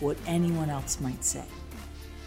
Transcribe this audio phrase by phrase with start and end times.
[0.00, 1.44] what anyone else might say.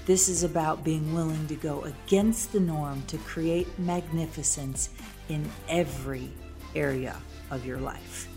[0.05, 4.89] This is about being willing to go against the norm to create magnificence
[5.29, 6.29] in every
[6.75, 7.17] area
[7.49, 8.27] of your life.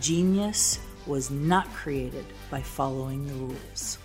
[0.00, 3.98] Genius was not created by following the rules.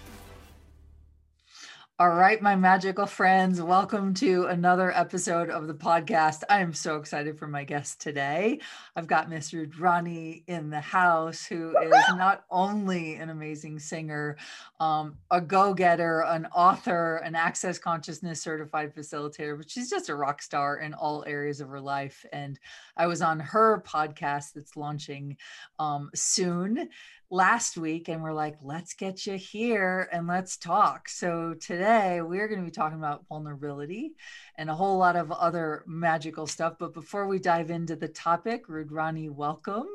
[2.00, 6.42] All right, my magical friends, welcome to another episode of the podcast.
[6.50, 8.62] I am so excited for my guest today.
[8.96, 14.38] I've got Miss Rudrani in the house, who is not only an amazing singer,
[14.80, 20.16] um, a go getter, an author, an access consciousness certified facilitator, but she's just a
[20.16, 22.26] rock star in all areas of her life.
[22.34, 22.60] And
[22.98, 25.38] I was on her podcast that's launching
[25.78, 26.90] um, soon
[27.34, 31.10] last week and we're like, let's get you here and let's talk.
[31.10, 34.14] So today we're going to be talking about vulnerability
[34.56, 36.76] and a whole lot of other magical stuff.
[36.78, 39.88] But before we dive into the topic, Rudrani, welcome.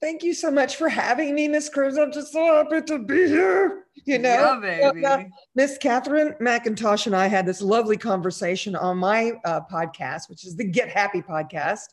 [0.00, 1.98] Thank you so much for having me, Miss Cruz.
[1.98, 3.86] I'm just so happy to be here.
[4.04, 5.30] You know, yeah, baby.
[5.56, 10.56] Miss Katherine McIntosh and I had this lovely conversation on my uh, podcast, which is
[10.56, 11.88] the Get Happy podcast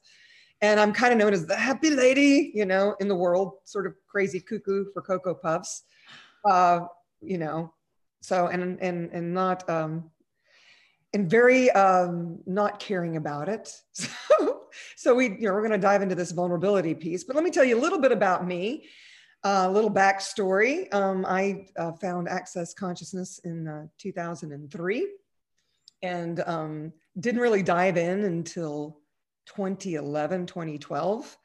[0.61, 3.85] and I'm kind of known as the happy lady, you know, in the world, sort
[3.85, 5.83] of crazy cuckoo for Cocoa Puffs,
[6.45, 6.81] uh,
[7.21, 7.73] you know.
[8.21, 10.09] So and and and not um,
[11.13, 13.71] and very um, not caring about it.
[13.93, 14.61] So
[14.95, 17.51] so we you know we're going to dive into this vulnerability piece, but let me
[17.51, 18.87] tell you a little bit about me.
[19.43, 20.91] Uh, a little backstory.
[20.93, 25.07] Um, I uh, found Access Consciousness in uh, 2003
[26.01, 28.97] and um, didn't really dive in until
[29.47, 31.37] 2011, 2012.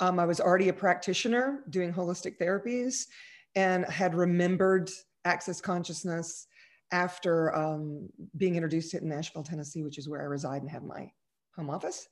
[0.00, 3.06] Um, I was already a practitioner doing holistic therapies
[3.54, 4.90] and had remembered
[5.24, 6.46] access consciousness
[6.92, 10.70] after um, being introduced to it in Nashville, Tennessee, which is where I reside and
[10.70, 11.10] have my
[11.54, 12.08] home office.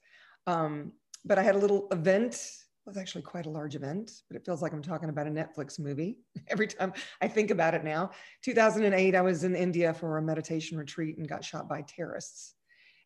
[0.47, 0.93] Um,
[1.25, 2.35] but I had a little event.
[2.35, 5.31] It was actually quite a large event, but it feels like I'm talking about a
[5.31, 6.19] Netflix movie
[6.49, 8.11] every time I think about it now.
[8.43, 12.55] 2008, I was in India for a meditation retreat and got shot by terrorists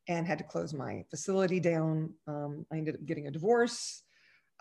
[0.09, 2.13] and had to close my facility down.
[2.27, 4.03] Um, I ended up getting a divorce,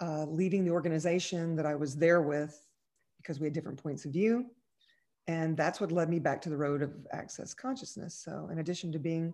[0.02, 2.60] uh, leaving the organization that I was there with
[3.18, 4.46] because we had different points of view.
[5.28, 8.16] And that's what led me back to the road of access consciousness.
[8.16, 9.34] So, in addition to being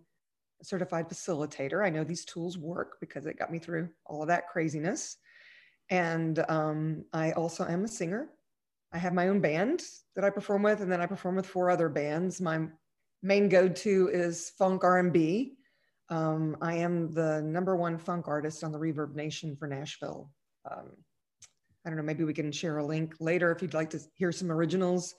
[0.61, 4.27] a certified facilitator, I know these tools work because it got me through all of
[4.27, 5.17] that craziness.
[5.89, 8.29] And um, I also am a singer.
[8.91, 9.83] I have my own band
[10.15, 12.41] that I perform with, and then I perform with four other bands.
[12.41, 12.67] My
[13.21, 15.57] main go-to is funk R&B,
[16.09, 20.29] um, I am the number one funk artist on the ReverbNation for Nashville.
[20.69, 20.91] Um,
[21.85, 24.31] I don't know, maybe we can share a link later if you'd like to hear
[24.31, 25.15] some originals.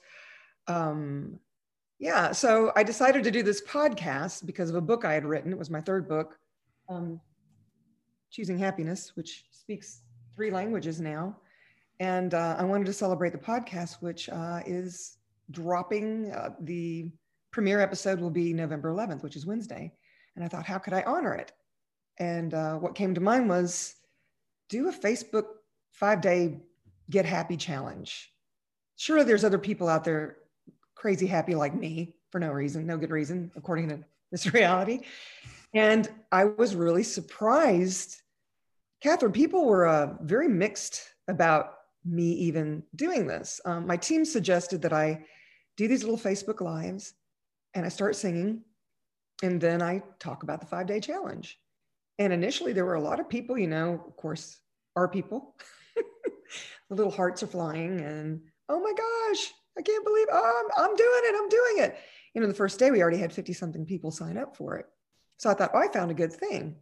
[0.67, 1.39] Um,
[1.99, 5.51] yeah, so I decided to do this podcast because of a book I had written.
[5.51, 6.37] It was my third book,
[6.89, 7.19] um,
[8.31, 10.01] Choosing Happiness, which speaks
[10.35, 11.37] three languages now.
[11.99, 15.17] And uh, I wanted to celebrate the podcast, which uh, is
[15.49, 16.31] dropping.
[16.31, 17.11] Uh, the
[17.51, 19.91] premiere episode will be November 11th, which is Wednesday.
[20.37, 21.51] And I thought, how could I honor it?
[22.19, 23.95] And uh, what came to mind was
[24.69, 25.45] do a Facebook
[25.91, 26.59] five day
[27.09, 28.31] get happy challenge.
[28.97, 30.37] Surely there's other people out there
[30.93, 33.99] crazy happy like me for no reason, no good reason, according to
[34.31, 35.01] this reality.
[35.73, 38.21] And I was really surprised.
[39.01, 41.73] Katherine, people were uh, very mixed about
[42.05, 43.59] me even doing this.
[43.65, 45.25] Um, my team suggested that I
[45.77, 47.13] do these little Facebook lives
[47.73, 48.61] and I start singing
[49.43, 51.59] and then I talk about the five day challenge.
[52.19, 54.57] And initially, there were a lot of people, you know, of course,
[54.95, 55.55] our people.
[55.95, 56.03] the
[56.95, 61.21] little hearts are flying, and oh my gosh, I can't believe oh, I'm, I'm doing
[61.23, 61.35] it.
[61.37, 61.97] I'm doing it.
[62.33, 64.85] You know, the first day we already had 50 something people sign up for it.
[65.37, 66.75] So I thought, oh, I found a good thing.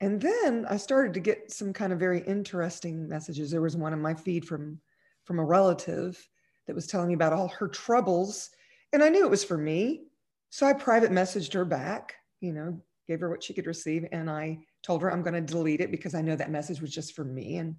[0.00, 3.50] And then I started to get some kind of very interesting messages.
[3.50, 4.80] There was one in my feed from
[5.24, 6.18] from a relative
[6.66, 8.50] that was telling me about all her troubles.
[8.92, 10.06] And I knew it was for me
[10.52, 12.78] so I private messaged her back, you know,
[13.08, 14.06] gave her what she could receive.
[14.12, 16.92] And I told her I'm going to delete it because I know that message was
[16.92, 17.56] just for me.
[17.56, 17.76] And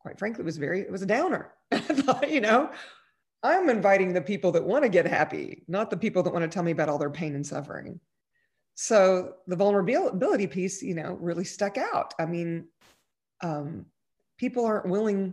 [0.00, 1.54] quite frankly, it was very, it was a downer.
[1.72, 2.70] I thought, you know,
[3.42, 6.48] I'm inviting the people that want to get happy, not the people that want to
[6.48, 7.98] tell me about all their pain and suffering.
[8.74, 12.12] So the vulnerability piece, you know, really stuck out.
[12.18, 12.66] I mean,
[13.40, 13.86] um,
[14.36, 15.32] people aren't willing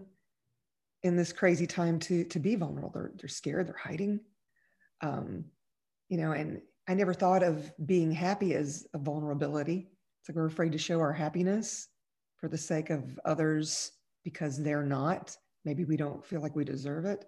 [1.03, 2.91] in this crazy time to to be vulnerable.
[2.93, 3.67] They're they're scared.
[3.67, 4.21] They're hiding.
[5.01, 5.45] Um,
[6.11, 9.87] you know, and I never thought of being happy as a vulnerability.
[10.19, 11.87] It's like we're afraid to show our happiness
[12.35, 13.93] for the sake of others
[14.25, 15.35] because they're not.
[15.63, 17.23] Maybe we don't feel like we deserve it.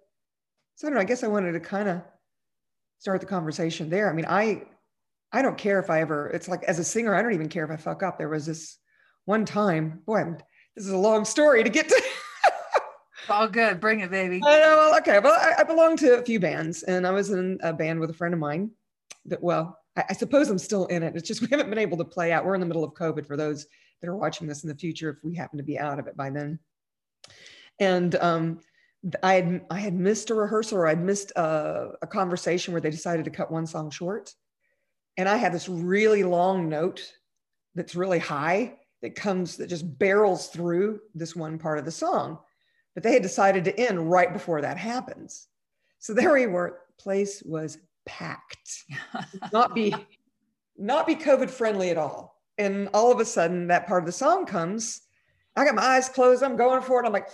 [0.76, 1.02] So I don't know.
[1.02, 2.02] I guess I wanted to kind of
[3.00, 4.10] start the conversation there.
[4.10, 4.64] I mean, I
[5.32, 6.28] I don't care if I ever.
[6.28, 8.18] It's like as a singer, I don't even care if I fuck up.
[8.18, 8.78] There was this
[9.24, 10.02] one time.
[10.06, 10.38] Boy, I'm,
[10.76, 12.04] this is a long story to get to.
[13.30, 13.80] All good.
[13.80, 14.40] Bring it, baby.
[14.42, 15.20] Well, okay.
[15.20, 18.10] Well, I, I belong to a few bands, and I was in a band with
[18.10, 18.72] a friend of mine.
[19.26, 21.16] That well, I, I suppose I'm still in it.
[21.16, 22.46] It's just we haven't been able to play out.
[22.46, 23.26] We're in the middle of COVID.
[23.26, 23.68] For those
[24.02, 26.18] that are watching this in the future, if we happen to be out of it
[26.18, 26.60] by then,
[27.80, 28.60] and um,
[29.22, 32.92] I had I had missed a rehearsal or I'd missed a, a conversation where they
[32.92, 34.34] decided to cut one song short,
[35.18, 37.10] and I had this really long note
[37.76, 42.40] that's really high that comes that just barrels through this one part of the song
[42.94, 45.48] but they had decided to end right before that happens.
[46.00, 46.80] So there we were.
[47.00, 48.84] Place was packed.
[49.54, 49.96] not be
[50.78, 52.42] not be COVID friendly at all.
[52.58, 55.02] And all of a sudden, that part of the song comes.
[55.56, 56.44] I got my eyes closed.
[56.44, 57.06] I'm going for it.
[57.06, 57.28] I'm like,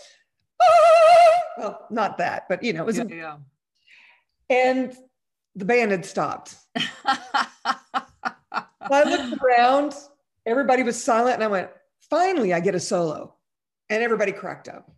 [0.62, 1.42] ah!
[1.58, 2.98] well, not that, but you know, it was.
[2.98, 3.38] Yeah, yeah.
[4.50, 4.96] And
[5.56, 6.56] the band had stopped.
[6.76, 7.54] I
[9.04, 9.94] looked around.
[10.46, 11.70] Everybody was silent, and I went,
[12.10, 13.36] "Finally, I get a solo,"
[13.90, 14.90] and everybody cracked up.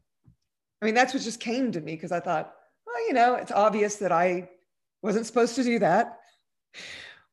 [0.81, 2.53] I mean, that's what just came to me because I thought,
[2.85, 4.49] well, you know, it's obvious that I
[5.01, 6.19] wasn't supposed to do that.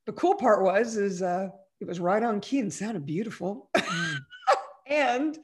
[0.07, 1.49] The cool part was, is uh,
[1.81, 3.71] it was right on key and sounded beautiful.
[3.75, 4.17] Mm.
[4.87, 5.39] and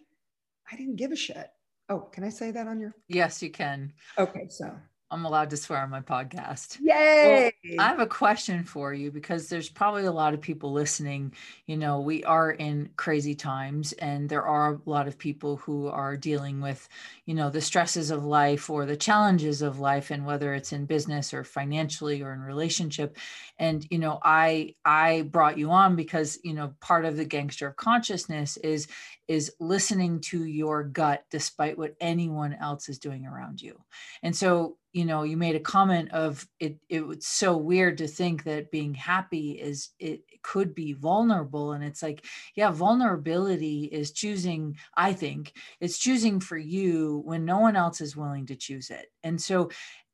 [0.71, 1.51] I didn't give a shit.
[1.89, 2.95] Oh, can I say that on your?
[3.09, 3.93] Yes, you can.
[4.19, 4.75] Okay, so
[5.11, 6.79] I'm allowed to swear on my podcast.
[6.81, 7.53] Yay!
[7.65, 11.35] Well, I have a question for you because there's probably a lot of people listening.
[11.67, 15.89] You know, we are in crazy times, and there are a lot of people who
[15.89, 16.89] are dealing with,
[17.27, 20.87] you know, the stresses of life or the challenges of life, and whether it's in
[20.87, 23.17] business or financially or in relationship.
[23.59, 27.69] And you know, I I brought you on because you know part of the gangster
[27.69, 28.89] of consciousness is
[29.29, 33.81] is listening to your gut despite what anyone else is doing around you.
[34.23, 38.06] And so you know you made a comment of it it was so weird to
[38.06, 42.25] think that being happy is it could be vulnerable and it's like
[42.55, 48.17] yeah vulnerability is choosing i think it's choosing for you when no one else is
[48.17, 49.69] willing to choose it and so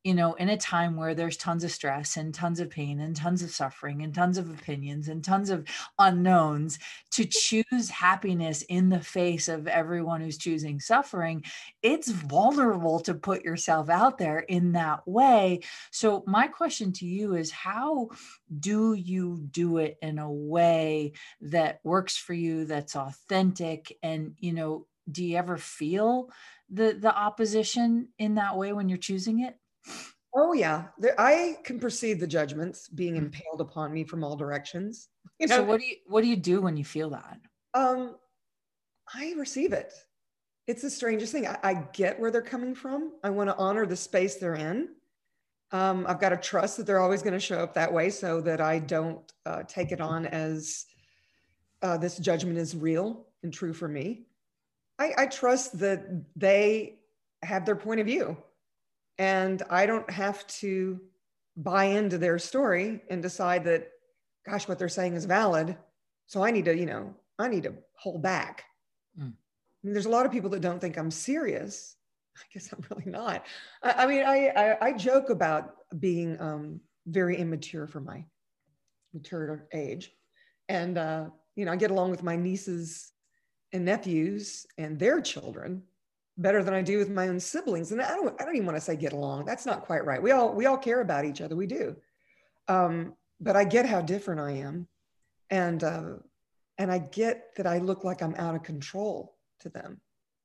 [0.04, 3.14] you know, in a time where there's tons of stress and tons of pain and
[3.14, 5.66] tons of suffering and tons of opinions and tons of
[5.98, 6.78] unknowns,
[7.10, 11.44] to choose happiness in the face of everyone who's choosing suffering,
[11.82, 15.60] it's vulnerable to put yourself out there in that way.
[15.90, 18.10] So, my question to you is how
[18.58, 21.12] do you do it in a way
[21.42, 23.98] that works for you, that's authentic?
[24.02, 26.30] And, you know, do you ever feel
[26.70, 29.56] the the opposition in that way when you're choosing it
[30.34, 35.08] Oh yeah, there, I can perceive the judgments being impaled upon me from all directions.
[35.40, 35.56] You know?
[35.56, 37.38] So what do you what do you do when you feel that?
[37.72, 38.16] Um,
[39.14, 39.94] I receive it.
[40.66, 41.46] It's the strangest thing.
[41.46, 43.12] I, I get where they're coming from.
[43.24, 44.90] I want to honor the space they're in.
[45.72, 48.42] Um, I've got to trust that they're always going to show up that way, so
[48.42, 50.84] that I don't uh, take it on as
[51.80, 54.26] uh, this judgment is real and true for me.
[54.98, 56.04] I, I trust that
[56.36, 56.98] they
[57.42, 58.36] have their point of view
[59.20, 60.98] and I don't have to
[61.54, 63.88] buy into their story and decide that,
[64.48, 65.76] gosh, what they're saying is valid.
[66.26, 68.64] So I need to, you know, I need to hold back.
[69.20, 69.34] Mm.
[69.34, 71.96] I mean, there's a lot of people that don't think I'm serious.
[72.38, 73.44] I guess I'm really not.
[73.82, 78.24] I, I mean, I, I, I joke about being um, very immature for my
[79.12, 80.12] mature age,
[80.70, 83.12] and uh, you know, I get along with my nieces
[83.74, 85.82] and nephews and their children
[86.40, 87.92] better than I do with my own siblings.
[87.92, 89.44] And I don't, I don't even want to say get along.
[89.44, 90.22] That's not quite right.
[90.22, 91.54] We all, we all care about each other.
[91.54, 91.96] We do.
[92.66, 94.88] Um, but I get how different I am.
[95.50, 96.14] And, uh,
[96.78, 100.00] and I get that I look like I'm out of control to them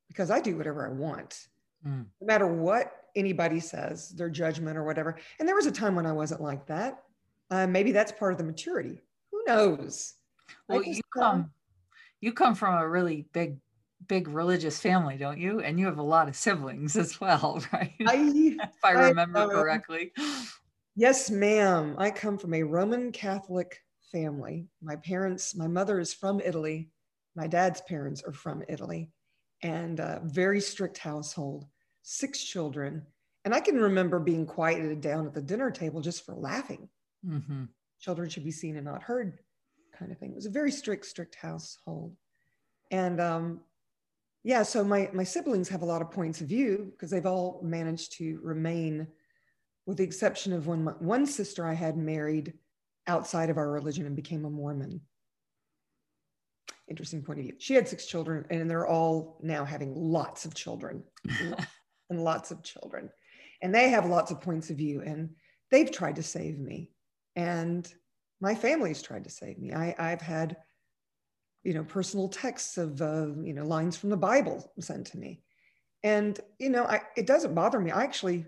[0.10, 1.48] because I do whatever I want,
[1.88, 2.06] mm.
[2.20, 5.18] no matter what anybody says, their judgment or whatever.
[5.40, 7.04] And there was a time when I wasn't like that.
[7.50, 9.02] Uh, maybe that's part of the maturity.
[9.32, 10.16] Who knows?
[10.68, 11.52] Well, you come,
[12.20, 13.58] you come from a really big
[14.08, 15.60] big religious family, don't you?
[15.62, 17.94] And you have a lot of siblings as well, right?
[18.08, 20.12] I, if I remember I, correctly.
[20.98, 21.96] Yes, ma'am.
[21.98, 23.82] I come from a Roman Catholic
[24.14, 24.70] family.
[24.82, 26.90] My parents, my mother is from Italy.
[27.36, 29.10] My dad's parents are from Italy,
[29.62, 31.66] and a very strict household,
[32.02, 33.06] six children.
[33.44, 36.88] And I can remember being quieted down at the dinner table just for laughing.
[37.28, 37.66] Mm-hmm.
[38.00, 39.40] Children should be seen and not heard,
[39.94, 40.32] kind of thing.
[40.32, 42.16] It was a very strict, strict household.
[42.90, 43.60] And um,
[44.46, 47.60] yeah, so my, my siblings have a lot of points of view because they've all
[47.64, 49.08] managed to remain,
[49.88, 52.54] with the exception of my, one sister I had married
[53.08, 55.02] outside of our religion and became a Mormon.
[56.88, 57.56] Interesting point of view.
[57.58, 61.04] She had six children, and they're all now having lots of children
[62.12, 63.10] and lots of children.
[63.64, 65.32] And they have lots of points of view, and
[65.72, 66.92] they've tried to save me.
[67.36, 67.92] And
[68.42, 69.74] my family's tried to save me.
[69.74, 70.58] I, I've had,
[71.66, 75.42] you know, personal texts of, uh, you know, lines from the Bible sent to me.
[76.04, 77.90] And, you know, I, it doesn't bother me.
[77.90, 78.46] I actually,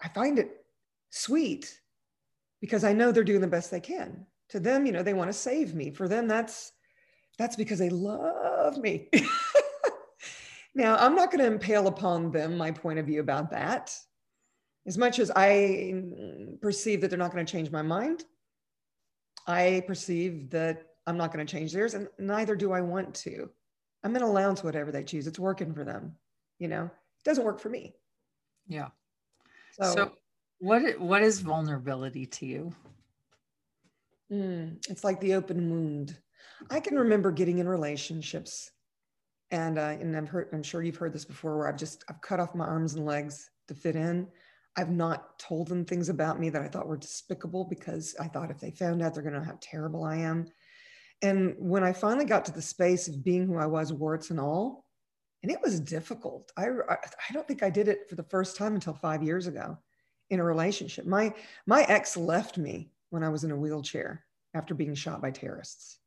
[0.00, 0.66] I find it
[1.10, 1.78] sweet
[2.60, 4.26] because I know they're doing the best they can.
[4.48, 5.92] To them, you know, they want to save me.
[5.92, 6.72] For them, that's
[7.38, 9.08] that's because they love me.
[10.74, 13.96] now, I'm not going to impale upon them my point of view about that.
[14.84, 16.02] As much as I
[16.60, 18.24] perceive that they're not going to change my mind,
[19.46, 23.50] I perceive that I'm not going to change theirs, and neither do I want to.
[24.04, 25.26] I'm going to allow to whatever they choose.
[25.26, 26.16] It's working for them.
[26.58, 27.94] You know, it doesn't work for me.
[28.68, 28.88] Yeah.
[29.72, 30.12] So, so
[30.58, 32.72] what what is vulnerability to you?
[34.32, 36.16] Mm, it's like the open wound.
[36.70, 38.70] I can remember getting in relationships,
[39.50, 42.20] and uh, and I've heard, I'm sure you've heard this before, where I've just I've
[42.20, 44.28] cut off my arms and legs to fit in.
[44.76, 48.50] I've not told them things about me that I thought were despicable because I thought
[48.50, 50.46] if they found out, they're going to know how terrible I am.
[51.22, 54.40] And when I finally got to the space of being who I was, warts and
[54.40, 54.84] all,
[55.42, 56.52] and it was difficult.
[56.56, 59.78] I I don't think I did it for the first time until five years ago
[60.30, 61.06] in a relationship.
[61.06, 61.34] My
[61.66, 64.24] my ex left me when I was in a wheelchair
[64.54, 65.98] after being shot by terrorists.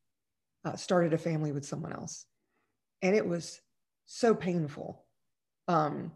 [0.64, 2.26] Uh, started a family with someone else,
[3.02, 3.62] and it was
[4.06, 5.06] so painful.
[5.68, 6.12] Um,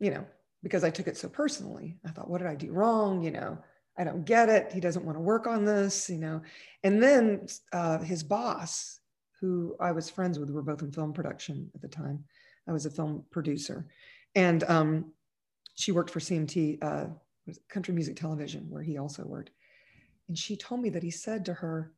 [0.00, 0.26] you know,
[0.62, 1.96] because I took it so personally.
[2.04, 3.22] I thought, what did I do wrong?
[3.22, 3.58] You know,
[3.96, 4.72] I don't get it.
[4.72, 6.10] He doesn't want to work on this.
[6.10, 6.42] You know,
[6.82, 9.00] and then uh, his boss,
[9.40, 12.24] who I was friends with, we were both in film production at the time.
[12.66, 13.86] I was a film producer,
[14.34, 15.12] and um,
[15.74, 16.82] she worked for CMT.
[16.82, 17.06] Uh,
[17.68, 19.50] country music television, where he also worked.
[20.28, 21.92] And she told me that he said to her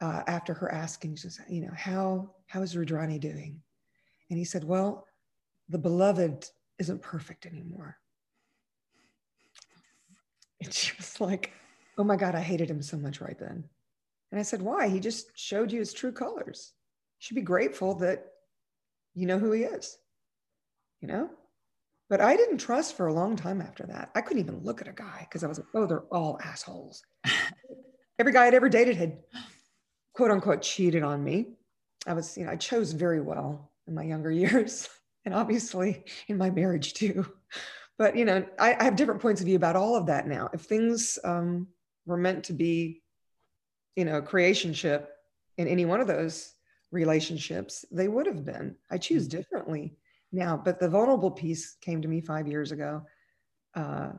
[0.00, 3.60] uh, after her asking, just, you know, how how is Rudrani doing?
[4.30, 5.06] And he said, well,
[5.68, 7.98] the beloved isn't perfect anymore.
[10.62, 11.52] And she was like,
[11.98, 13.64] oh my God, I hated him so much right then.
[14.30, 14.88] And I said, why?
[14.88, 16.72] He just showed you his true colors.
[17.18, 18.26] You should be grateful that
[19.14, 19.98] you know who he is,
[21.00, 21.30] you know?
[22.08, 24.10] But I didn't trust for a long time after that.
[24.14, 27.02] I couldn't even look at a guy because I was like, oh, they're all assholes.
[28.18, 29.18] Every guy I'd ever dated had
[30.14, 31.54] quote unquote cheated on me.
[32.06, 34.88] I was, you know, I chose very well in my younger years
[35.24, 37.26] and obviously in my marriage too.
[37.98, 40.50] But, you know, I, I have different points of view about all of that now.
[40.52, 41.66] If things um,
[42.04, 43.02] were meant to be,
[43.94, 45.06] you know, creationship
[45.56, 46.52] in any one of those
[46.90, 48.76] relationships, they would have been.
[48.90, 49.38] I choose mm-hmm.
[49.38, 49.96] differently
[50.32, 50.60] now.
[50.62, 53.02] But the vulnerable piece came to me five years ago.
[53.74, 54.10] Uh,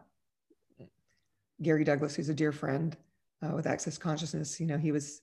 [1.61, 2.95] Gary Douglas, who's a dear friend
[3.43, 5.21] uh, with Access Consciousness, you know, he was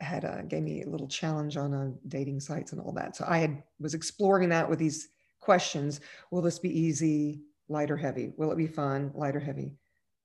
[0.00, 3.16] had uh, gave me a little challenge on uh, dating sites and all that.
[3.16, 5.08] So I had was exploring that with these
[5.40, 6.00] questions.
[6.30, 8.32] Will this be easy, light or heavy?
[8.36, 9.76] Will it be fun, light or heavy?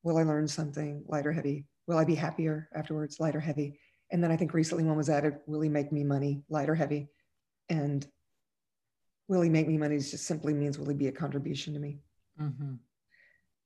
[0.04, 1.66] Will I learn something, light or heavy?
[1.88, 3.80] Will I be happier afterwards, light or heavy?
[4.12, 6.76] And then I think recently one was added, will he make me money, light or
[6.76, 7.10] heavy?
[7.70, 8.06] And
[9.28, 12.00] will he make me money just simply means will he be a contribution to me
[12.40, 12.74] mm-hmm.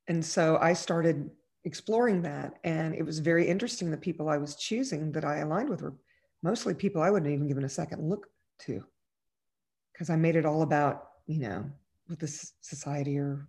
[0.07, 1.29] and so i started
[1.63, 5.69] exploring that and it was very interesting the people i was choosing that i aligned
[5.69, 5.95] with were
[6.43, 8.27] mostly people i wouldn't even given a second look
[8.59, 8.83] to
[9.91, 11.65] because i made it all about you know
[12.07, 13.47] with this society or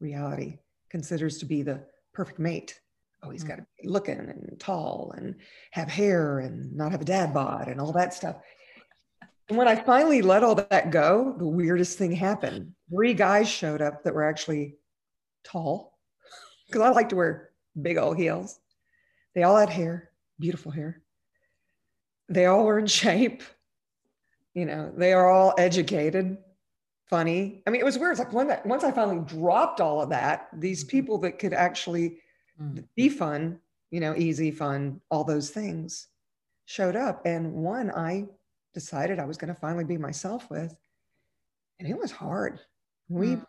[0.00, 0.58] reality
[0.90, 1.80] considers to be the
[2.12, 2.80] perfect mate
[3.22, 3.50] oh he's mm-hmm.
[3.50, 5.36] got to be looking and tall and
[5.70, 8.36] have hair and not have a dad bod and all that stuff
[9.50, 12.72] and when I finally let all that go, the weirdest thing happened.
[12.88, 14.76] Three guys showed up that were actually
[15.42, 15.98] tall
[16.66, 18.60] because I like to wear big old heels.
[19.34, 21.02] They all had hair, beautiful hair.
[22.28, 23.42] They all were in shape.
[24.54, 26.38] You know, they are all educated,
[27.10, 27.62] funny.
[27.66, 28.12] I mean, it was weird.
[28.12, 30.90] It's like when that, once I finally dropped all of that, these mm-hmm.
[30.90, 32.18] people that could actually
[32.60, 32.84] mm.
[32.96, 33.58] be fun,
[33.90, 36.06] you know, easy, fun, all those things
[36.66, 37.26] showed up.
[37.26, 38.28] And one I
[38.72, 40.74] decided I was going to finally be myself with.
[41.80, 42.60] And it was hard.
[43.08, 43.46] We mm.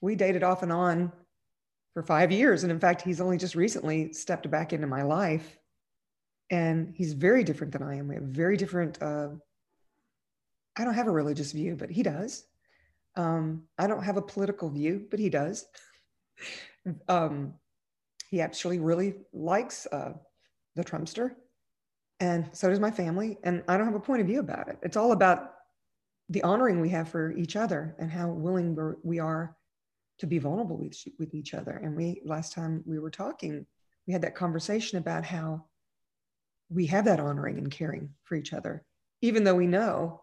[0.00, 1.12] we dated off and on
[1.92, 5.58] for 5 years and in fact he's only just recently stepped back into my life
[6.48, 8.08] and he's very different than I am.
[8.08, 9.28] We have very different uh,
[10.76, 12.46] I don't have a religious view, but he does.
[13.16, 15.66] Um, I don't have a political view, but he does.
[17.08, 17.54] um,
[18.30, 20.14] he actually really likes uh,
[20.76, 21.32] the Trumpster
[22.20, 24.78] and so does my family and i don't have a point of view about it
[24.82, 25.54] it's all about
[26.28, 29.56] the honoring we have for each other and how willing we are
[30.18, 33.66] to be vulnerable with, with each other and we last time we were talking
[34.06, 35.64] we had that conversation about how
[36.70, 38.84] we have that honoring and caring for each other,
[39.20, 40.22] even though we know,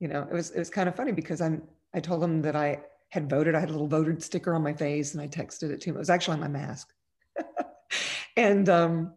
[0.00, 1.62] you know, it was it was kind of funny because I'm
[1.94, 2.80] I told him that I
[3.10, 3.54] had voted.
[3.54, 5.96] I had a little voted sticker on my face and I texted it to him.
[5.96, 6.92] It was actually on my mask.
[8.36, 9.12] and um,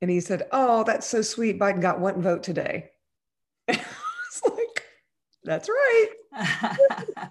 [0.00, 1.58] and he said, Oh, that's so sweet.
[1.58, 2.90] Biden got one vote today.
[3.68, 4.84] it's like,
[5.44, 6.08] that's right.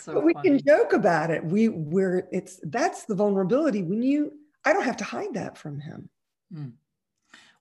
[0.00, 0.50] so but we funny.
[0.50, 1.44] can joke about it.
[1.44, 4.32] We we're it's that's the vulnerability when you
[4.64, 6.08] I don't have to hide that from him.
[6.54, 6.72] Mm.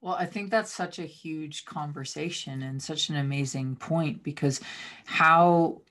[0.02, 4.60] Well, I think that's such a huge conversation and such an amazing point because
[5.06, 5.82] how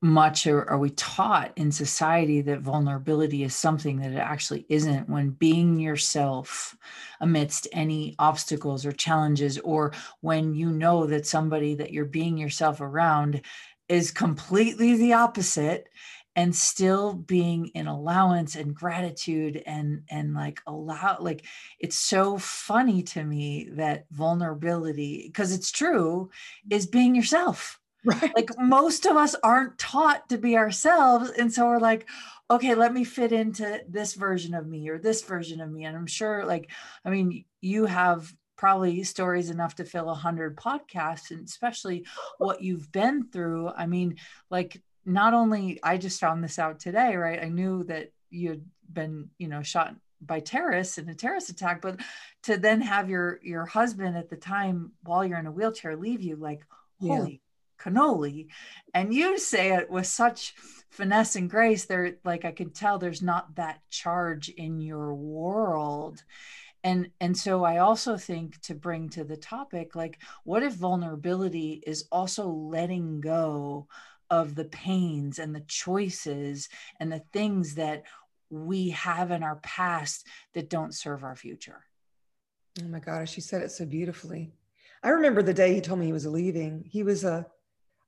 [0.00, 5.08] much are, are, we taught in society that vulnerability is something that it actually isn't
[5.08, 6.76] when being yourself
[7.20, 12.80] amidst any obstacles or challenges or when you know that somebody that you're being yourself
[12.80, 13.42] around
[13.88, 15.88] is completely the opposite
[16.36, 21.44] and still being in allowance and gratitude and and like allow like
[21.80, 26.30] it's so funny to me that vulnerability because it's true
[26.70, 28.32] is being yourself Right.
[28.34, 31.30] Like most of us aren't taught to be ourselves.
[31.30, 32.08] And so we're like,
[32.50, 35.84] okay, let me fit into this version of me or this version of me.
[35.84, 36.70] And I'm sure, like,
[37.04, 42.06] I mean, you have probably stories enough to fill a hundred podcasts and especially
[42.38, 43.68] what you've been through.
[43.68, 44.16] I mean,
[44.50, 47.42] like, not only I just found this out today, right?
[47.42, 52.00] I knew that you'd been, you know, shot by terrorists in a terrorist attack, but
[52.44, 56.22] to then have your your husband at the time while you're in a wheelchair leave
[56.22, 56.62] you, like,
[57.00, 57.40] holy
[57.78, 58.48] cannoli.
[58.94, 60.54] And you say it with such
[60.90, 66.22] finesse and grace there like i can tell there's not that charge in your world.
[66.84, 71.82] And and so i also think to bring to the topic like what if vulnerability
[71.86, 73.88] is also letting go
[74.30, 76.68] of the pains and the choices
[77.00, 78.04] and the things that
[78.50, 81.84] we have in our past that don't serve our future?
[82.82, 84.52] Oh my gosh she said it so beautifully.
[85.02, 86.84] I remember the day he told me he was leaving.
[86.88, 87.46] He was a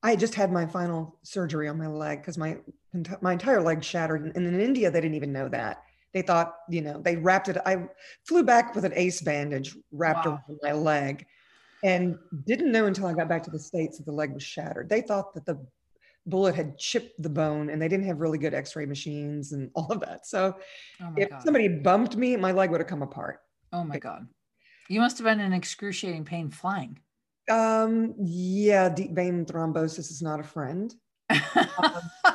[0.02, 2.58] I just had my final surgery on my leg because my
[3.20, 4.32] my entire leg shattered.
[4.34, 5.82] And in India, they didn't even know that.
[6.12, 7.58] They thought, you know, they wrapped it.
[7.64, 7.86] I
[8.26, 10.40] flew back with an ace bandage wrapped wow.
[10.48, 11.24] around my leg,
[11.84, 14.88] and didn't know until I got back to the states that the leg was shattered.
[14.88, 15.64] They thought that the
[16.26, 19.86] bullet had chipped the bone, and they didn't have really good X-ray machines and all
[19.90, 20.26] of that.
[20.26, 20.56] So,
[21.02, 21.42] oh if God.
[21.42, 23.40] somebody bumped me, my leg would have come apart.
[23.72, 24.26] Oh my God!
[24.88, 26.98] You must have been in excruciating pain flying.
[27.50, 30.94] Um, yeah, deep vein thrombosis is not a friend.
[31.28, 31.40] um,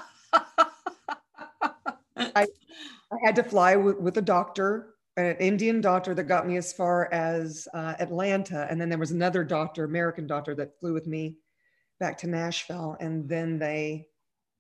[2.18, 2.46] I,
[3.12, 6.74] I had to fly with, with a doctor, an Indian doctor that got me as
[6.74, 8.68] far as uh, Atlanta.
[8.70, 11.38] And then there was another doctor, American doctor, that flew with me
[12.00, 12.98] back to Nashville.
[13.00, 14.08] And then they,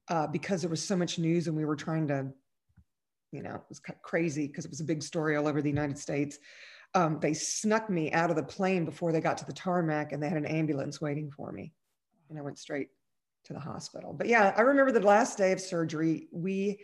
[0.10, 2.28] uh, because there was so much news and we were trying to,
[3.34, 5.98] you know, it was crazy because it was a big story all over the United
[5.98, 6.38] States
[6.95, 10.23] um, they snuck me out of the plane before they got to the tarmac and
[10.23, 11.73] they had an ambulance waiting for me.
[12.29, 12.88] And I went straight
[13.43, 14.13] to the hospital.
[14.13, 16.79] But yeah, I remember the last day of surgery, we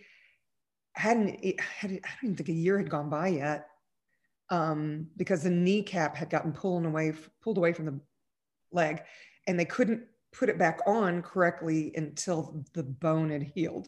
[0.94, 3.68] hadn't, had, I don't even think a year had gone by yet
[4.50, 8.00] um, because the kneecap had gotten pulled away, pulled away from the
[8.74, 9.02] leg
[9.48, 13.88] and they couldn't put it back on correctly until the bone had healed.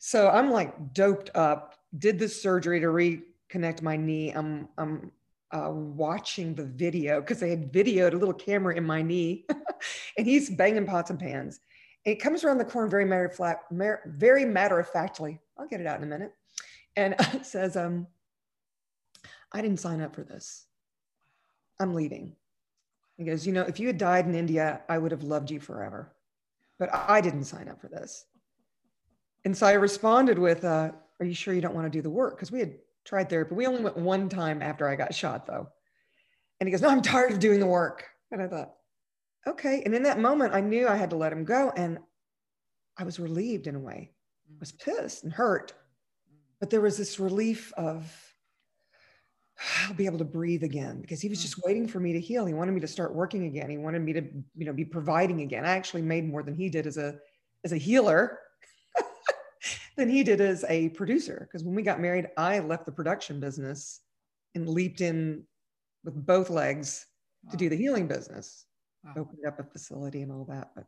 [0.00, 4.30] So I'm like doped up, did the surgery to reconnect my knee.
[4.30, 5.12] I'm, I'm
[5.54, 9.46] uh, watching the video because they had videoed a little camera in my knee
[10.18, 11.60] and he's banging pots and pans.
[12.04, 13.72] And it comes around the corner very matter of fact,
[14.06, 15.38] very matter of factly.
[15.56, 16.32] I'll get it out in a minute.
[16.96, 18.08] And it says, um,
[19.52, 20.66] I didn't sign up for this.
[21.78, 22.34] I'm leaving.
[23.16, 25.60] He goes, you know, if you had died in India, I would have loved you
[25.60, 26.12] forever.
[26.80, 28.26] But I didn't sign up for this.
[29.44, 30.90] And so I responded with, uh,
[31.20, 32.36] are you sure you don't want to do the work?
[32.36, 33.54] Because we had tried therapy.
[33.54, 35.68] We only went one time after I got shot, though.
[36.60, 38.06] And he goes, No, I'm tired of doing the work.
[38.30, 38.74] And I thought,
[39.46, 39.82] Okay.
[39.84, 41.72] And in that moment, I knew I had to let him go.
[41.76, 41.98] And
[42.96, 44.12] I was relieved in a way.
[44.48, 45.74] I was pissed and hurt.
[46.60, 48.10] But there was this relief of,
[49.86, 51.68] I'll be able to breathe again because he was just mm-hmm.
[51.68, 52.46] waiting for me to heal.
[52.46, 53.68] He wanted me to start working again.
[53.68, 54.22] He wanted me to,
[54.56, 55.64] you know, be providing again.
[55.64, 57.16] I actually made more than he did as a
[57.64, 58.38] as a healer
[59.96, 61.46] than he did as a producer.
[61.48, 64.00] Because when we got married, I left the production business
[64.54, 65.44] and leaped in
[66.04, 67.06] with both legs
[67.44, 67.52] wow.
[67.52, 68.66] to do the healing business,
[69.04, 69.12] wow.
[69.16, 70.70] opened up a facility and all that.
[70.74, 70.86] But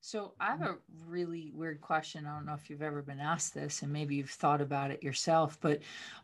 [0.00, 2.26] so I have a really weird question.
[2.26, 5.02] I don't know if you've ever been asked this, and maybe you've thought about it
[5.02, 5.58] yourself.
[5.60, 5.80] But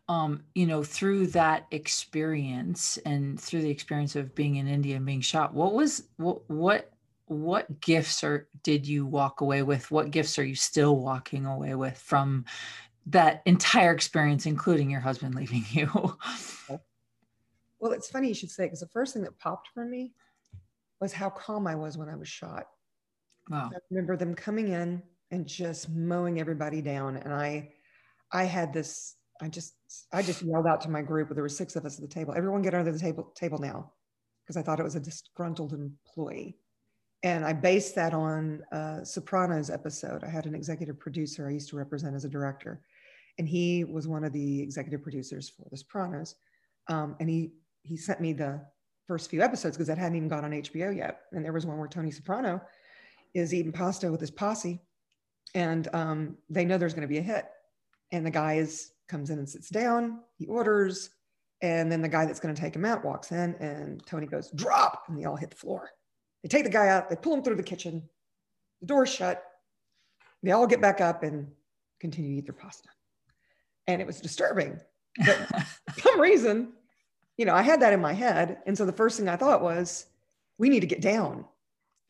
[0.09, 5.07] um, you know, through that experience and through the experience of being in India and
[5.07, 6.92] being shot, what was what what
[7.33, 11.75] what gifts are did you walk away with what gifts are you still walking away
[11.75, 12.45] with from
[13.07, 16.17] that entire experience including your husband leaving you
[17.83, 20.13] Well, it's funny you should say because the first thing that popped for me
[21.01, 22.67] was how calm I was when I was shot.
[23.51, 23.71] Wow.
[23.75, 27.17] I remember them coming in and just mowing everybody down.
[27.17, 27.73] And I,
[28.31, 29.75] I had this, I just,
[30.13, 32.35] I just yelled out to my group, there were six of us at the table,
[32.37, 33.91] everyone get under the table, table now.
[34.45, 36.57] Because I thought it was a disgruntled employee.
[37.23, 38.63] And I based that on
[39.05, 40.25] Sopranos episode.
[40.25, 42.83] I had an executive producer I used to represent as a director.
[43.39, 46.35] And he was one of the executive producers for The Sopranos.
[46.89, 48.61] Um, and he, he sent me the
[49.07, 51.23] first few episodes because that hadn't even gone on HBO yet.
[51.33, 52.61] And there was one where Tony Soprano
[53.35, 54.81] is eating pasta with his posse,
[55.55, 57.47] and um, they know there's going to be a hit.
[58.11, 60.21] And the guy is comes in and sits down.
[60.39, 61.11] He orders,
[61.63, 64.51] and then the guy that's going to take him out walks in, and Tony goes
[64.51, 65.91] drop, and they all hit the floor.
[66.43, 67.09] They take the guy out.
[67.09, 68.03] They pull him through the kitchen.
[68.81, 69.43] The door's shut.
[70.43, 71.49] They all get back up and
[72.01, 72.89] continue to eat their pasta.
[73.87, 74.81] And it was disturbing.
[75.25, 75.37] But
[75.95, 76.73] for some reason,
[77.37, 78.59] you know, I had that in my head.
[78.67, 80.07] And so the first thing I thought was,
[80.59, 81.45] we need to get down.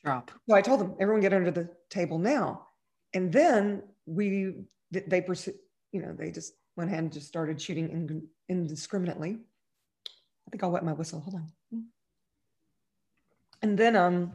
[0.05, 0.31] Drop.
[0.49, 2.67] So I told them, everyone get under the table now.
[3.15, 4.55] And then we,
[4.91, 5.55] they, pursue,
[5.93, 9.39] you know, they just went ahead and just started shooting indiscriminately.
[10.09, 11.21] I think I'll wet my whistle.
[11.21, 11.85] Hold on.
[13.63, 14.33] And then, um,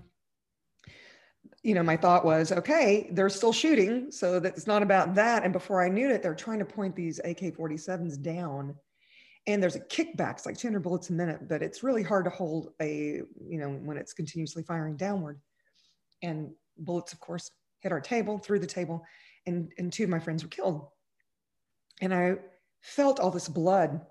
[1.63, 5.43] you know, my thought was, okay, they're still shooting, so that's not about that.
[5.43, 8.75] And before I knew it, they're trying to point these AK-47s down.
[9.47, 12.29] And there's a kickback it's like 200 bullets a minute but it's really hard to
[12.29, 15.39] hold a you know when it's continuously firing downward.
[16.21, 19.05] And bullets of course hit our table through the table
[19.45, 20.87] and and two of my friends were killed.
[22.01, 22.35] And i
[22.81, 24.01] felt all this blood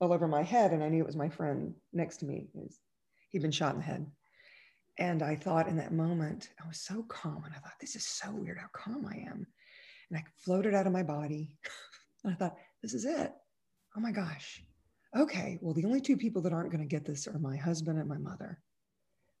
[0.00, 2.46] all over my head and i knew it was my friend next to me.
[3.30, 4.06] He'd been shot in the head
[4.98, 8.06] and i thought in that moment i was so calm and i thought this is
[8.06, 9.46] so weird how calm i am
[10.10, 11.56] and i floated out of my body
[12.24, 13.32] and i thought this is it
[13.96, 14.62] oh my gosh
[15.16, 17.98] okay, well, the only two people that aren't going to get this are my husband
[17.98, 18.58] and my mother.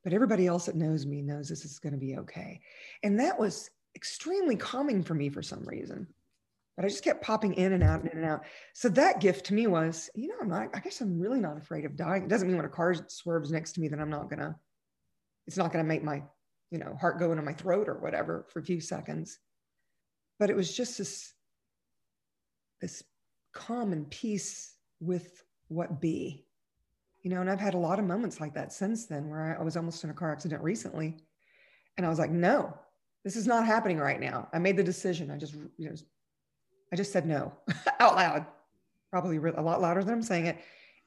[0.04, 2.60] But everybody else that knows me knows this is going to be okay.
[3.02, 6.06] And that was extremely calming for me for some reason.
[6.76, 8.44] But I just kept popping in and out and in and out.
[8.74, 11.56] So that gift to me was, you know, I'm not, I guess I'm really not
[11.56, 12.24] afraid of dying.
[12.24, 14.54] It doesn't mean when a car swerves next to me that I'm not going to,
[15.46, 16.22] it's not going to make my,
[16.70, 19.38] you know, heart go into my throat or whatever for a few seconds.
[20.38, 21.32] But it was just this,
[22.80, 23.02] this
[23.52, 26.44] calm and peace with what be
[27.22, 29.62] you know and i've had a lot of moments like that since then where i,
[29.62, 31.16] was almost in a car accident recently
[31.96, 32.72] and i was like no
[33.24, 34.48] this is not happening right now.
[34.52, 35.30] I made the decision.
[35.30, 35.94] I just you know
[36.92, 37.52] i just said no
[38.00, 38.46] out loud
[39.10, 40.58] probably a lot louder than i'm saying it.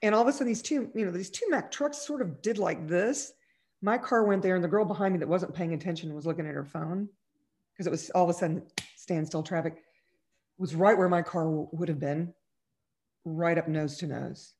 [0.01, 2.41] And all of a sudden these two you know these two mack trucks sort of
[2.41, 3.31] did like this
[3.81, 6.47] my car went there and the girl behind me that wasn't paying attention was looking
[6.47, 7.07] at her phone
[7.73, 8.63] because it was all of a sudden
[8.95, 9.83] standstill traffic
[10.57, 12.33] was right where my car w- would have been
[13.23, 14.53] right up nose to nose.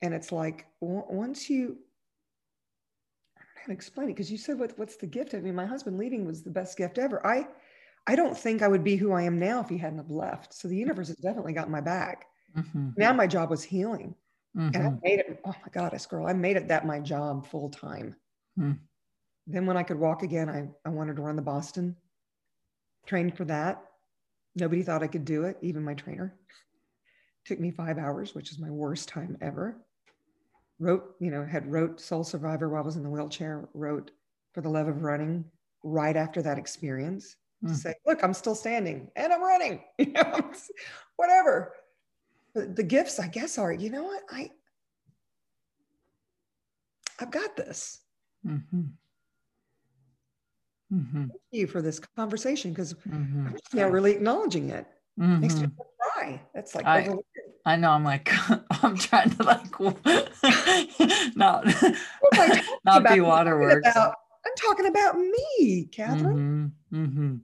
[0.00, 1.76] And it's like once you,
[3.36, 5.34] I don't know how to explain it because you said what, what's the gift?
[5.34, 7.24] I mean, my husband leaving was the best gift ever.
[7.24, 7.46] I,
[8.08, 10.54] I don't think I would be who I am now if he hadn't have left.
[10.54, 12.26] So the universe has definitely got my back.
[12.56, 12.90] Mm-hmm.
[12.96, 14.16] Now my job was healing.
[14.56, 14.74] Mm-hmm.
[14.74, 17.46] And I made it, oh my God, goddess girl, I made it that my job
[17.46, 18.14] full time.
[18.58, 18.78] Mm.
[19.46, 21.96] Then when I could walk again, I, I wanted to run the Boston,
[23.06, 23.82] trained for that.
[24.54, 26.34] Nobody thought I could do it, even my trainer.
[27.46, 29.78] Took me five hours, which is my worst time ever.
[30.78, 34.10] Wrote, you know, had wrote Soul Survivor while I was in the wheelchair, wrote
[34.52, 35.44] For the Love of Running
[35.82, 37.68] right after that experience mm.
[37.68, 40.52] to say, look, I'm still standing and I'm running, you know,
[41.16, 41.72] whatever.
[42.54, 44.22] The gifts, I guess, are, you know what?
[44.30, 44.50] I
[47.18, 48.00] I've got this.
[48.46, 48.82] Mm-hmm.
[50.92, 51.18] Mm-hmm.
[51.18, 53.46] Thank you for this conversation because mm-hmm.
[53.46, 54.86] I'm just now really acknowledging it.
[55.16, 55.82] Makes me mm-hmm.
[56.00, 56.40] cry.
[56.54, 57.08] That's like I,
[57.64, 57.90] I know.
[57.90, 58.30] I'm like,
[58.82, 59.80] I'm trying to like
[61.36, 61.66] not
[62.84, 63.88] not be waterworks.
[63.90, 66.72] About, I'm talking about me, Katherine.
[66.92, 67.04] Mm-hmm.
[67.04, 67.34] Mm-hmm.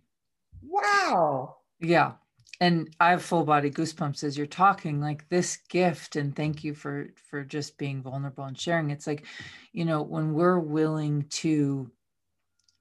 [0.62, 1.56] Wow.
[1.80, 2.12] Yeah.
[2.60, 6.74] And I have full body goosebumps as you're talking, like this gift, and thank you
[6.74, 8.90] for for just being vulnerable and sharing.
[8.90, 9.26] It's like,
[9.72, 11.90] you know, when we're willing to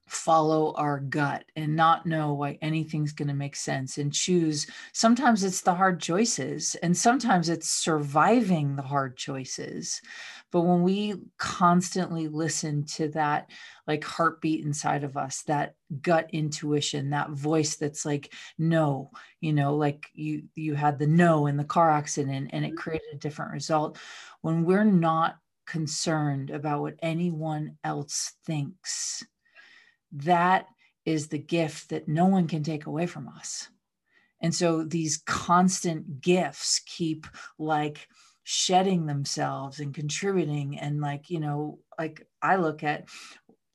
[0.08, 4.66] follow our gut and not know why anything's going to make sense and choose.
[4.92, 10.00] Sometimes it's the hard choices, and sometimes it's surviving the hard choices.
[10.50, 13.50] But when we constantly listen to that,
[13.86, 19.76] like heartbeat inside of us, that gut intuition, that voice that's like, no, you know,
[19.76, 22.76] like you you had the no in the car accident and it mm-hmm.
[22.76, 23.98] created a different result.
[24.40, 29.22] When we're not concerned about what anyone else thinks,
[30.12, 30.66] that
[31.04, 33.68] is the gift that no one can take away from us.
[34.40, 37.26] And so these constant gifts keep
[37.58, 38.08] like
[38.50, 43.06] shedding themselves and contributing and like you know like i look at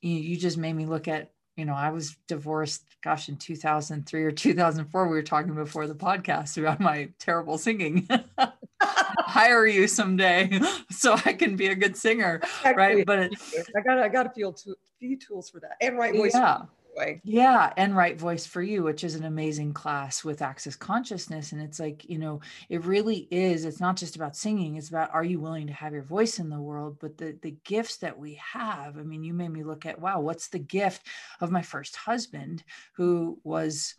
[0.02, 4.24] you, you just made me look at you know i was divorced gosh in 2003
[4.24, 8.08] or 2004 we were talking before the podcast about my terrible singing.
[8.82, 10.60] Hire you someday
[10.90, 13.36] so i can be a good singer Actually, right but it,
[13.78, 14.56] i got i got a few,
[15.00, 16.64] few tools for that and right voice yeah
[16.96, 17.22] way.
[17.24, 21.52] Yeah, and right voice for you, which is an amazing class with Access Consciousness.
[21.52, 23.66] And it's like, you know, it really is.
[23.66, 26.50] It's not just about singing, it's about are you willing to have your voice in
[26.50, 26.98] the world?
[27.00, 30.20] But the the gifts that we have, I mean, you made me look at, wow,
[30.20, 31.08] what's the gift
[31.42, 32.64] of my first husband
[32.96, 33.96] who was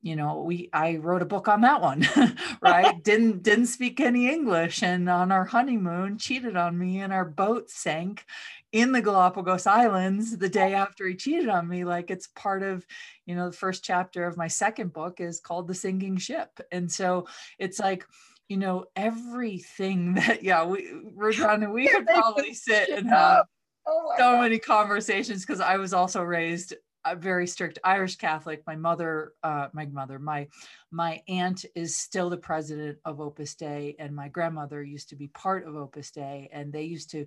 [0.00, 2.06] you know we i wrote a book on that one
[2.62, 7.24] right didn't didn't speak any english and on our honeymoon cheated on me and our
[7.24, 8.24] boat sank
[8.72, 12.84] in the galapagos islands the day after he cheated on me like it's part of
[13.24, 16.90] you know the first chapter of my second book is called the sinking ship and
[16.90, 17.26] so
[17.58, 18.04] it's like
[18.48, 23.46] you know everything that yeah we we're trying to we could probably sit and have
[23.86, 24.40] oh so God.
[24.42, 28.62] many conversations because i was also raised a very strict Irish Catholic.
[28.66, 30.48] My mother, uh, my mother, my
[30.90, 35.28] my aunt is still the president of Opus Dei, and my grandmother used to be
[35.28, 37.26] part of Opus Dei, and they used to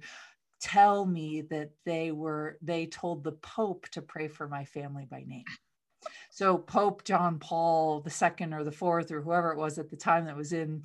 [0.62, 5.24] tell me that they were they told the Pope to pray for my family by
[5.26, 5.44] name.
[6.30, 9.98] So Pope John Paul the second or the fourth or whoever it was at the
[9.98, 10.84] time that was in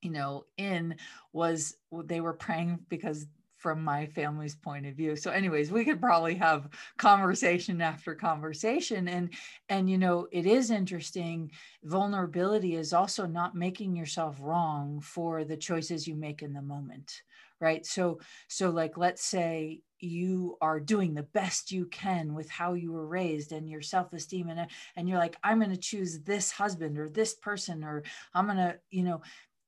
[0.00, 0.96] you know in
[1.32, 5.16] was they were praying because from my family's point of view.
[5.16, 9.08] So anyways we could probably have conversation after conversation.
[9.08, 9.34] And
[9.68, 11.50] and you know it is interesting
[11.82, 17.22] vulnerability is also not making yourself wrong for the choices you make in the moment
[17.60, 18.18] right so
[18.48, 23.06] so like let's say you are doing the best you can with how you were
[23.06, 27.08] raised and your self-esteem and and you're like i'm going to choose this husband or
[27.08, 28.02] this person or
[28.34, 29.20] i'm going to you know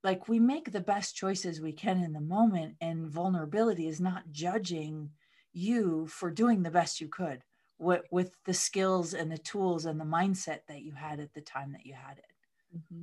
[0.02, 4.30] like we make the best choices we can in the moment and vulnerability is not
[4.30, 5.10] judging
[5.52, 7.42] you for doing the best you could
[7.78, 11.40] with, with the skills and the tools and the mindset that you had at the
[11.40, 13.02] time that you had it mm-hmm.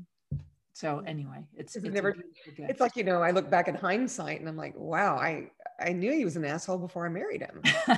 [0.77, 1.07] So mm.
[1.07, 2.15] anyway it's it's, never,
[2.57, 5.91] it's like you know i look back in hindsight and i'm like wow i i
[5.91, 7.61] knew he was an asshole before i married him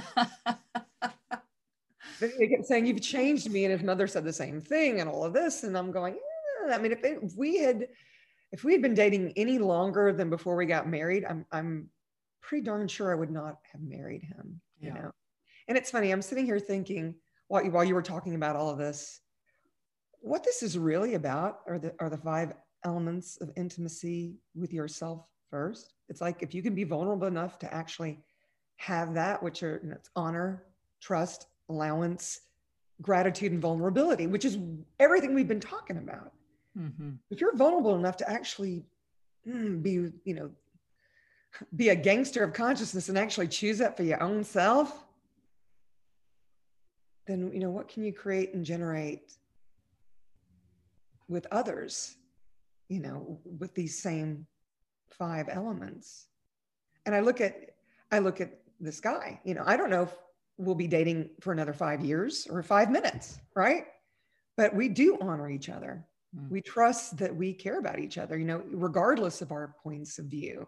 [2.20, 5.24] they kept saying you've changed me and his mother said the same thing and all
[5.24, 7.88] of this and i'm going eh, i mean if, it, if we had
[8.52, 11.90] if we had been dating any longer than before we got married, I'm I'm
[12.42, 14.60] pretty darn sure I would not have married him.
[14.80, 15.12] You know,
[15.68, 16.12] and it's funny.
[16.12, 17.16] I'm sitting here thinking
[17.50, 19.20] while you, while you were talking about all of this,
[20.22, 25.26] what this is really about are the are the five elements of intimacy with yourself
[25.50, 25.94] first.
[26.10, 28.20] It's like if you can be vulnerable enough to actually
[28.78, 30.64] have that, which are you know, it's honor,
[31.02, 32.42] trust, allowance,
[33.02, 34.58] gratitude, and vulnerability, which is
[35.00, 36.34] everything we've been talking about.
[36.78, 37.12] Mm-hmm.
[37.30, 38.84] If you're vulnerable enough to actually
[39.48, 40.52] mm, be, you know,
[41.76, 45.06] be a gangster of consciousness and actually choose that for your own self,
[47.28, 49.34] then you know what can you create and generate
[51.28, 52.16] with others,
[52.90, 54.46] you know, with these same
[55.12, 56.28] five elements.
[57.06, 57.56] And I look at
[58.12, 60.16] I look at this guy, you know, I don't know if
[60.58, 63.86] we'll be dating for another five years or five minutes, right?
[64.58, 66.06] But we do honor each other.
[66.36, 66.50] Mm.
[66.50, 70.26] We trust that we care about each other, you know, regardless of our points of
[70.26, 70.68] view.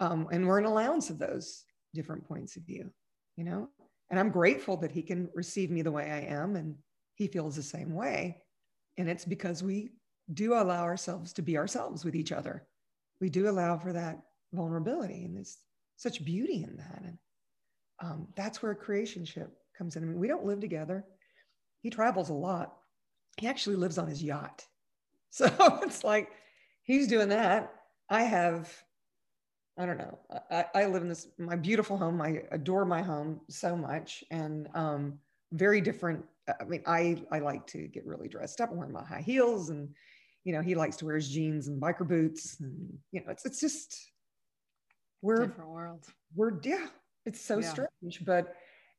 [0.00, 2.90] Um, and we're an allowance of those different points of view,
[3.36, 3.68] you know.
[4.10, 6.76] And I'm grateful that he can receive me the way I am and
[7.14, 8.38] he feels the same way.
[8.96, 9.90] And it's because we
[10.32, 12.66] do allow ourselves to be ourselves with each other.
[13.20, 14.20] We do allow for that
[14.52, 15.56] vulnerability, and there's
[15.96, 17.02] such beauty in that.
[17.04, 17.18] And
[18.00, 20.02] um, that's where creationship comes in.
[20.02, 21.04] I mean, we don't live together.
[21.82, 22.74] He travels a lot.
[23.38, 24.64] He actually lives on his yacht.
[25.30, 25.46] So
[25.82, 26.30] it's like
[26.84, 27.70] he's doing that.
[28.08, 28.74] I have,
[29.78, 30.18] I don't know.
[30.50, 32.22] I, I live in this my beautiful home.
[32.22, 35.18] I adore my home so much, and um,
[35.52, 36.24] very different.
[36.58, 39.68] I mean, I I like to get really dressed up, and wear my high heels,
[39.68, 39.90] and
[40.44, 43.44] you know, he likes to wear his jeans and biker boots, and you know, it's
[43.44, 43.96] it's just
[45.22, 46.04] we're different world.
[46.34, 46.86] We're yeah,
[47.26, 47.68] it's so yeah.
[47.68, 48.54] strange, but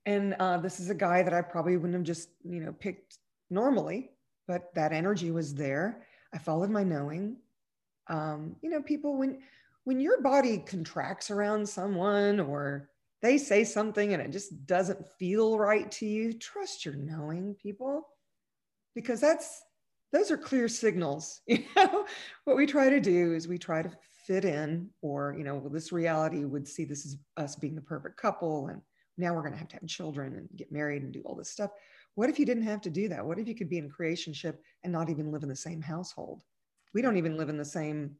[0.05, 3.17] and uh, this is a guy that I probably wouldn't have just you know picked
[3.49, 4.11] normally,
[4.47, 7.37] but that energy was there I followed my knowing.
[8.07, 9.39] Um, you know, people when
[9.83, 12.89] when your body contracts around someone or
[13.21, 18.07] they say something and it just doesn't feel right to you, trust your knowing, people,
[18.95, 19.61] because that's
[20.11, 21.41] those are clear signals.
[21.47, 22.05] You know,
[22.45, 23.91] what we try to do is we try to
[24.25, 27.81] fit in, or you know, well, this reality would see this as us being the
[27.81, 28.81] perfect couple, and
[29.17, 31.49] now we're going to have to have children and get married and do all this
[31.49, 31.71] stuff.
[32.15, 33.25] What if you didn't have to do that?
[33.25, 36.41] What if you could be in creationship and not even live in the same household?
[36.93, 38.15] We don't even live in the same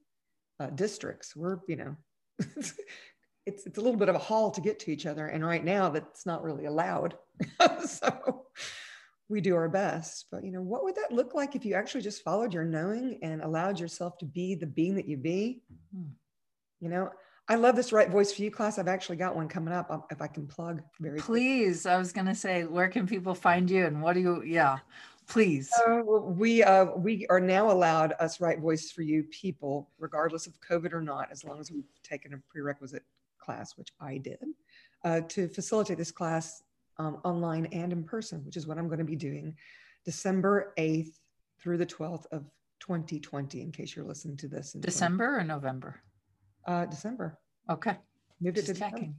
[0.59, 1.35] uh, districts.
[1.35, 1.95] We're, you know,
[2.55, 2.75] it's,
[3.45, 5.27] it's a little bit of a haul to get to each other.
[5.27, 7.15] And right now that's not really allowed.
[7.85, 8.45] so
[9.29, 10.25] we do our best.
[10.31, 13.19] But, you know, what would that look like if you actually just followed your knowing
[13.21, 15.61] and allowed yourself to be the being that you be?
[15.95, 16.09] Mm-hmm.
[16.81, 17.11] You know,
[17.47, 18.77] I love this right voice for you class.
[18.77, 19.89] I've actually got one coming up.
[19.89, 21.19] Um, if I can plug very.
[21.19, 21.93] Please, quick.
[21.93, 24.43] I was going to say, where can people find you, and what do you?
[24.43, 24.77] Yeah,
[25.27, 25.71] please.
[25.87, 30.53] Uh, we uh, we are now allowed us right voice for you people, regardless of
[30.61, 33.03] COVID or not, as long as we've taken a prerequisite
[33.39, 34.39] class, which I did,
[35.03, 36.61] uh, to facilitate this class
[36.99, 39.55] um, online and in person, which is what I'm going to be doing,
[40.05, 41.17] December eighth
[41.61, 42.45] through the twelfth of
[42.81, 43.61] 2020.
[43.61, 46.01] In case you're listening to this in December or November.
[46.67, 47.37] Uh, December.
[47.69, 47.97] Okay.
[48.41, 49.15] Moved Just it to checking.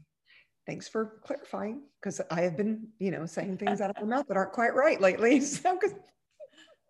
[0.66, 4.26] Thanks for clarifying because I have been, you know, saying things out of my mouth
[4.28, 5.40] that aren't quite right lately.
[5.50, 5.78] So,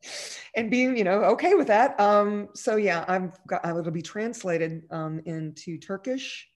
[0.57, 1.99] and being, you know, okay with that.
[2.01, 6.49] Um, so yeah, I've got, it'll be translated um, into Turkish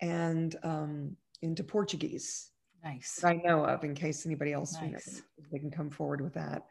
[0.00, 2.50] and um, into Portuguese.
[2.84, 3.22] Nice.
[3.24, 4.84] I know of in case anybody else, nice.
[4.84, 6.66] you know, they can come forward with that.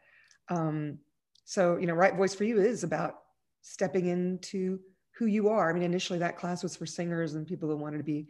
[0.48, 0.98] Um,
[1.44, 3.14] so, you know, right voice for you is about
[3.62, 4.80] stepping into
[5.18, 5.70] who you are.
[5.70, 8.26] I mean, initially that class was for singers and people who wanted to be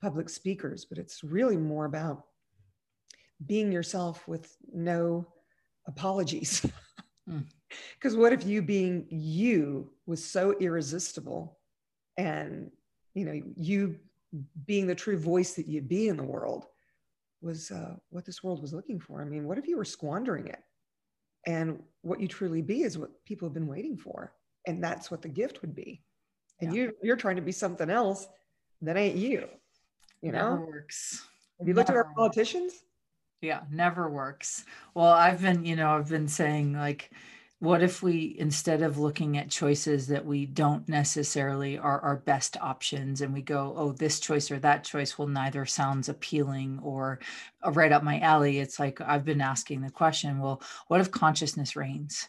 [0.00, 2.24] public speakers, but it's really more about
[3.46, 5.26] being yourself with no
[5.86, 6.66] apologies.
[7.94, 8.18] Because mm.
[8.18, 11.56] what if you being you was so irresistible
[12.16, 12.70] and,
[13.14, 13.96] you know, you
[14.66, 16.66] being the true voice that you be in the world
[17.42, 19.20] was uh, what this world was looking for?
[19.20, 20.60] I mean, what if you were squandering it?
[21.46, 24.32] And what you truly be is what people have been waiting for.
[24.66, 26.02] And that's what the gift would be
[26.62, 26.82] and yeah.
[26.82, 28.26] you you're trying to be something else
[28.80, 29.46] that ain't you
[30.22, 31.26] you know never works
[31.58, 32.84] have you looked at our politicians
[33.42, 37.10] yeah never works well i've been you know i've been saying like
[37.62, 42.56] what if we instead of looking at choices that we don't necessarily are our best
[42.60, 47.20] options and we go oh this choice or that choice well neither sounds appealing or
[47.64, 51.10] uh, right up my alley it's like i've been asking the question well what if
[51.10, 52.28] consciousness reigns?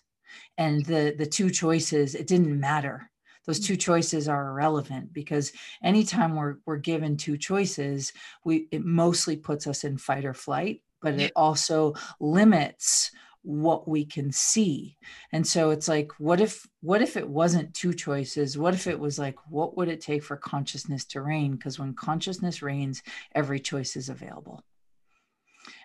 [0.57, 3.09] And the the two choices it didn't matter.
[3.45, 3.65] Those mm.
[3.65, 5.51] two choices are irrelevant because
[5.83, 8.13] anytime we're, we're given two choices
[8.45, 13.11] we it mostly puts us in fight or flight but it also limits
[13.43, 14.97] what we can see
[15.33, 18.97] and so it's like what if what if it wasn't two choices what if it
[18.97, 23.03] was like what would it take for consciousness to reign because when consciousness reigns
[23.35, 24.63] every choice is available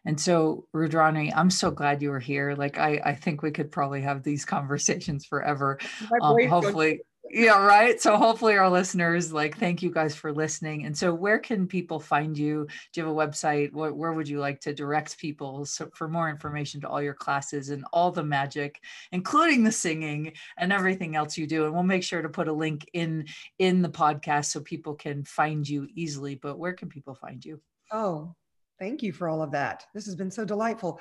[0.04, 2.54] and so, Rudrani, I'm so glad you were here.
[2.56, 5.78] Like, I, I think we could probably have these conversations forever.
[6.22, 8.00] Um, hopefully, yeah right?
[8.00, 10.84] So hopefully our listeners like thank you guys for listening.
[10.86, 12.66] And so where can people find you?
[12.92, 13.72] Do you have a website?
[13.72, 17.14] What, where would you like to direct people so for more information to all your
[17.14, 18.80] classes and all the magic
[19.12, 21.64] including the singing and everything else you do?
[21.64, 23.26] And we'll make sure to put a link in
[23.58, 27.60] in the podcast so people can find you easily but where can people find you?
[27.92, 28.34] Oh
[28.78, 29.84] thank you for all of that.
[29.94, 31.00] This has been so delightful.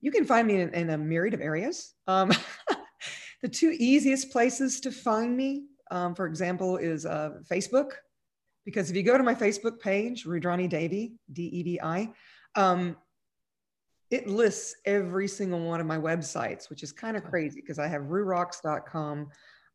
[0.00, 1.94] You can find me in, in a myriad of areas.
[2.06, 2.32] Um,
[3.42, 7.92] The two easiest places to find me, um, for example, is uh, Facebook,
[8.64, 12.10] because if you go to my Facebook page, Rudrani Devi, D E V I,
[12.54, 12.96] um,
[14.10, 17.86] it lists every single one of my websites, which is kind of crazy because I
[17.86, 19.28] have rurocks.com.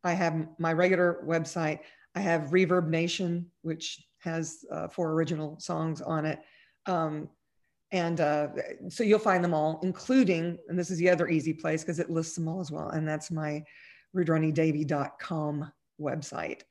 [0.03, 1.79] I have my regular website.
[2.15, 6.39] I have ReverbNation, which has uh, four original songs on it.
[6.85, 7.29] Um,
[7.93, 8.47] and uh,
[8.89, 12.09] so you'll find them all, including, and this is the other easy place because it
[12.09, 12.89] lists them all as well.
[12.89, 13.63] And that's my
[14.15, 16.61] rudranidevi.com website.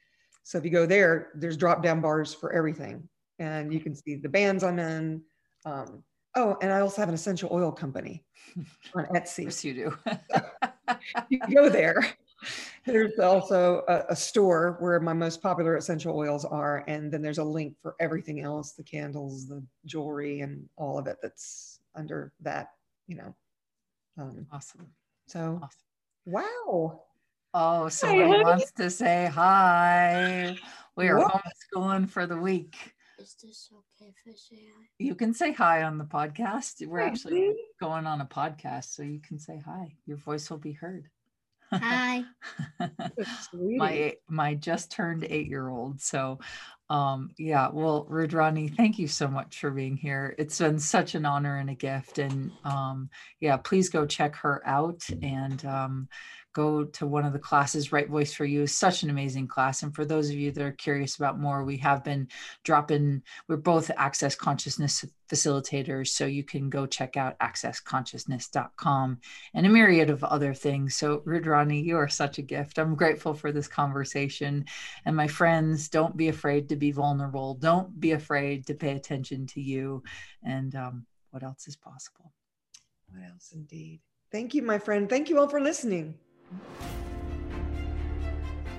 [0.42, 3.08] So if you go there, there's drop down bars for everything.
[3.38, 5.22] And you can see the bands I'm in.
[5.64, 6.02] Um,
[6.34, 8.24] oh, and I also have an essential oil company
[8.94, 9.44] on Etsy.
[9.44, 9.96] Yes, you do.
[11.28, 12.02] you go there
[12.86, 16.84] there's also a, a, store where my most popular essential oils are.
[16.88, 21.06] And then there's a link for everything else the candles, the jewelry, and all of
[21.06, 22.68] it that's under that,
[23.06, 23.34] you know.
[24.18, 24.86] Um, awesome.
[25.26, 25.78] So, awesome.
[26.26, 27.02] wow.
[27.54, 30.56] Oh, somebody hi, wants to say hi.
[30.96, 31.42] We are what?
[31.74, 32.76] homeschooling for the week.
[33.18, 34.86] Is this okay if I say hi?
[34.98, 36.86] You can say hi on the podcast.
[36.86, 39.94] We're actually going on a podcast, so you can say hi.
[40.06, 41.08] Your voice will be heard.
[41.72, 42.24] Hi.
[43.52, 46.00] my my just turned eight year old.
[46.00, 46.38] So
[46.90, 50.34] um yeah, well Rudrani, thank you so much for being here.
[50.38, 52.18] It's been such an honor and a gift.
[52.18, 53.08] And um
[53.40, 56.08] yeah, please go check her out and um
[56.52, 57.92] go to one of the classes.
[57.92, 59.82] Right Voice for You is such an amazing class.
[59.82, 62.28] And for those of you that are curious about more, we have been
[62.64, 66.08] dropping, we're both Access Consciousness facilitators.
[66.08, 69.18] So you can go check out accessconsciousness.com
[69.54, 70.96] and a myriad of other things.
[70.96, 72.78] So, Rudrani, you are such a gift.
[72.78, 74.66] I'm grateful for this conversation.
[75.04, 77.54] And my friends, don't be afraid to be vulnerable.
[77.54, 80.02] Don't be afraid to pay attention to you
[80.42, 82.32] and um, what else is possible.
[83.08, 84.00] What else, indeed?
[84.30, 85.08] Thank you, my friend.
[85.08, 86.14] Thank you all for listening.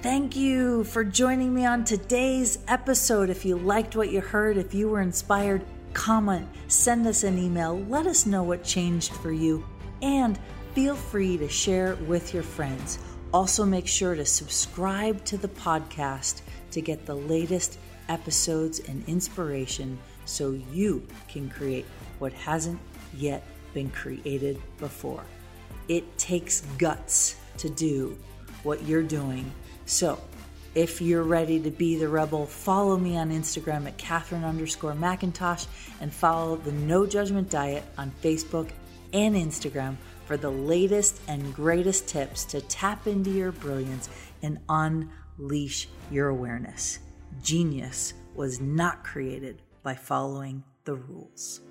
[0.03, 3.29] Thank you for joining me on today's episode.
[3.29, 5.63] If you liked what you heard, if you were inspired,
[5.93, 9.65] comment, send us an email, let us know what changed for you,
[10.01, 10.37] and
[10.73, 12.99] feel free to share with your friends.
[13.33, 19.97] Also, make sure to subscribe to the podcast to get the latest episodes and inspiration
[20.25, 21.85] so you can create
[22.19, 22.79] what hasn't
[23.13, 25.23] yet been created before.
[25.87, 28.17] It takes guts to do
[28.63, 29.51] what you're doing.
[29.85, 30.19] So,
[30.75, 35.67] if you're ready to be the rebel, follow me on Instagram at Katherine underscore McIntosh
[36.01, 38.69] and follow the No Judgment Diet on Facebook
[39.13, 44.09] and Instagram for the latest and greatest tips to tap into your brilliance
[44.41, 46.99] and unleash your awareness.
[47.43, 51.61] Genius was not created by following the rules.